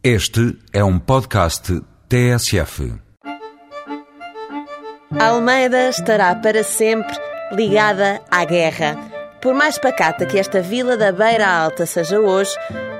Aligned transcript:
Este 0.00 0.56
é 0.72 0.84
um 0.84 0.96
podcast 0.96 1.82
TSF. 2.08 2.94
Almeida 5.18 5.88
estará 5.88 6.36
para 6.36 6.62
sempre 6.62 7.16
ligada 7.50 8.20
à 8.30 8.44
guerra. 8.44 8.96
Por 9.42 9.54
mais 9.54 9.76
pacata 9.76 10.24
que 10.24 10.38
esta 10.38 10.62
vila 10.62 10.96
da 10.96 11.10
Beira 11.10 11.48
Alta 11.48 11.84
seja 11.84 12.20
hoje, 12.20 12.52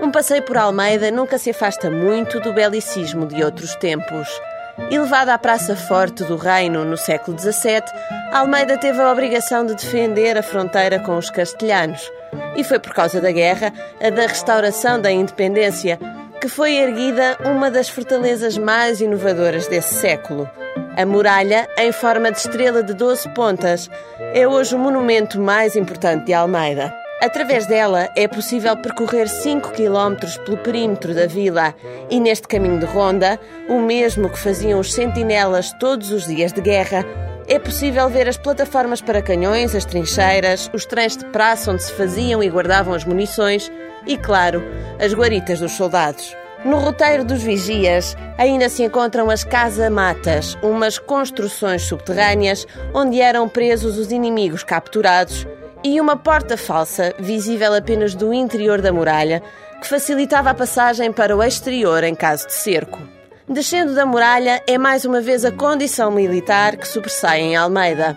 um 0.02 0.10
passeio 0.10 0.42
por 0.42 0.56
Almeida 0.56 1.12
nunca 1.12 1.38
se 1.38 1.50
afasta 1.50 1.88
muito 1.88 2.40
do 2.40 2.52
belicismo 2.52 3.26
de 3.26 3.44
outros 3.44 3.76
tempos. 3.76 4.28
Elevada 4.90 5.32
à 5.32 5.38
Praça 5.38 5.76
Forte 5.76 6.24
do 6.24 6.36
Reino 6.36 6.84
no 6.84 6.96
século 6.96 7.38
XVII, 7.38 7.80
Almeida 8.32 8.76
teve 8.76 9.00
a 9.00 9.12
obrigação 9.12 9.64
de 9.64 9.76
defender 9.76 10.36
a 10.36 10.42
fronteira 10.42 10.98
com 10.98 11.16
os 11.16 11.30
castelhanos. 11.30 12.10
E 12.56 12.64
foi 12.64 12.80
por 12.80 12.92
causa 12.92 13.20
da 13.20 13.30
guerra, 13.30 13.72
a 14.00 14.10
da 14.10 14.26
restauração 14.26 15.00
da 15.00 15.12
independência, 15.12 15.96
que 16.40 16.48
foi 16.48 16.76
erguida 16.76 17.36
uma 17.44 17.70
das 17.70 17.88
fortalezas 17.88 18.56
mais 18.56 19.00
inovadoras 19.00 19.66
desse 19.66 19.94
século. 19.94 20.48
A 20.96 21.04
muralha, 21.04 21.68
em 21.76 21.90
forma 21.92 22.30
de 22.30 22.38
estrela 22.38 22.82
de 22.82 22.94
12 22.94 23.28
pontas, 23.30 23.90
é 24.34 24.46
hoje 24.46 24.74
o 24.74 24.78
monumento 24.78 25.40
mais 25.40 25.74
importante 25.74 26.26
de 26.26 26.32
Almeida. 26.32 26.94
Através 27.20 27.66
dela 27.66 28.08
é 28.14 28.28
possível 28.28 28.76
percorrer 28.76 29.28
5 29.28 29.72
km 29.72 30.14
pelo 30.44 30.56
perímetro 30.58 31.12
da 31.14 31.26
vila 31.26 31.74
e 32.08 32.20
neste 32.20 32.46
caminho 32.46 32.78
de 32.78 32.86
ronda, 32.86 33.40
o 33.68 33.80
mesmo 33.80 34.28
que 34.28 34.38
faziam 34.38 34.78
os 34.78 34.92
sentinelas 34.94 35.72
todos 35.80 36.12
os 36.12 36.26
dias 36.26 36.52
de 36.52 36.60
guerra, 36.60 37.04
é 37.48 37.58
possível 37.58 38.08
ver 38.10 38.28
as 38.28 38.36
plataformas 38.36 39.00
para 39.00 39.22
canhões, 39.22 39.74
as 39.74 39.84
trincheiras, 39.84 40.70
os 40.74 40.84
trens 40.84 41.16
de 41.16 41.24
praça 41.26 41.72
onde 41.72 41.82
se 41.82 41.92
faziam 41.92 42.42
e 42.42 42.50
guardavam 42.50 42.92
as 42.92 43.04
munições 43.04 43.72
e, 44.06 44.18
claro, 44.18 44.62
as 45.00 45.14
guaritas 45.14 45.58
dos 45.58 45.72
soldados. 45.72 46.36
No 46.64 46.78
roteiro 46.78 47.24
dos 47.24 47.42
vigias 47.42 48.16
ainda 48.36 48.68
se 48.68 48.82
encontram 48.82 49.30
as 49.30 49.44
casa-matas, 49.44 50.58
umas 50.62 50.98
construções 50.98 51.82
subterrâneas 51.82 52.66
onde 52.92 53.20
eram 53.20 53.48
presos 53.48 53.96
os 53.96 54.12
inimigos 54.12 54.62
capturados, 54.62 55.46
e 55.84 56.00
uma 56.00 56.16
porta 56.16 56.56
falsa, 56.56 57.14
visível 57.18 57.72
apenas 57.72 58.14
do 58.14 58.34
interior 58.34 58.82
da 58.82 58.92
muralha, 58.92 59.42
que 59.80 59.88
facilitava 59.88 60.50
a 60.50 60.54
passagem 60.54 61.12
para 61.12 61.36
o 61.36 61.42
exterior 61.42 62.02
em 62.02 62.14
caso 62.14 62.48
de 62.48 62.54
cerco. 62.54 62.98
Descendo 63.48 63.94
da 63.94 64.04
muralha 64.04 64.62
é 64.66 64.76
mais 64.76 65.06
uma 65.06 65.22
vez 65.22 65.42
a 65.42 65.50
condição 65.50 66.10
militar 66.10 66.76
que 66.76 66.86
sobressai 66.86 67.40
em 67.40 67.56
Almeida. 67.56 68.14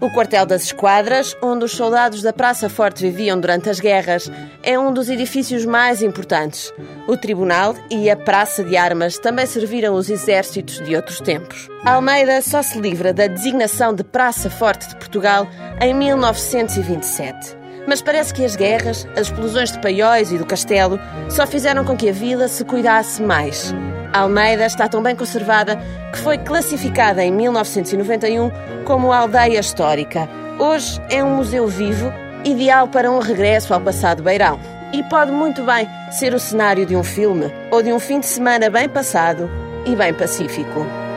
O 0.00 0.08
quartel 0.08 0.46
das 0.46 0.62
esquadras, 0.62 1.36
onde 1.42 1.64
os 1.64 1.72
soldados 1.72 2.22
da 2.22 2.32
Praça 2.32 2.68
Forte 2.68 3.02
viviam 3.02 3.40
durante 3.40 3.68
as 3.68 3.80
guerras, 3.80 4.30
é 4.62 4.78
um 4.78 4.92
dos 4.92 5.10
edifícios 5.10 5.64
mais 5.64 6.00
importantes. 6.00 6.72
O 7.08 7.16
tribunal 7.16 7.74
e 7.90 8.08
a 8.08 8.16
Praça 8.16 8.62
de 8.62 8.76
Armas 8.76 9.18
também 9.18 9.46
serviram 9.46 9.94
os 9.94 10.08
exércitos 10.08 10.78
de 10.84 10.94
outros 10.94 11.20
tempos. 11.20 11.68
Almeida 11.84 12.40
só 12.40 12.62
se 12.62 12.80
livra 12.80 13.12
da 13.12 13.26
designação 13.26 13.92
de 13.92 14.04
Praça 14.04 14.48
Forte 14.48 14.88
de 14.88 14.94
Portugal 14.94 15.48
em 15.80 15.92
1927. 15.92 17.58
Mas 17.88 18.00
parece 18.00 18.32
que 18.32 18.44
as 18.44 18.54
guerras, 18.54 19.08
as 19.16 19.26
explosões 19.26 19.72
de 19.72 19.80
paióis 19.80 20.30
e 20.30 20.38
do 20.38 20.46
castelo 20.46 21.00
só 21.28 21.44
fizeram 21.48 21.84
com 21.84 21.96
que 21.96 22.08
a 22.08 22.12
vila 22.12 22.46
se 22.46 22.64
cuidasse 22.64 23.20
mais. 23.20 23.74
Almeida 24.12 24.66
está 24.66 24.88
tão 24.88 25.02
bem 25.02 25.14
conservada 25.14 25.76
que 26.12 26.18
foi 26.18 26.38
classificada 26.38 27.22
em 27.22 27.30
1991 27.32 28.50
como 28.84 29.12
aldeia 29.12 29.60
histórica. 29.60 30.28
Hoje 30.58 31.00
é 31.10 31.22
um 31.22 31.36
museu 31.36 31.66
vivo, 31.66 32.12
ideal 32.44 32.88
para 32.88 33.10
um 33.10 33.18
regresso 33.18 33.72
ao 33.72 33.80
passado 33.80 34.22
beirão. 34.22 34.58
E 34.92 35.02
pode 35.04 35.30
muito 35.30 35.62
bem 35.62 35.86
ser 36.10 36.32
o 36.32 36.38
cenário 36.38 36.86
de 36.86 36.96
um 36.96 37.04
filme 37.04 37.52
ou 37.70 37.82
de 37.82 37.92
um 37.92 37.98
fim 37.98 38.20
de 38.20 38.26
semana 38.26 38.70
bem 38.70 38.88
passado 38.88 39.50
e 39.84 39.94
bem 39.94 40.14
pacífico. 40.14 41.07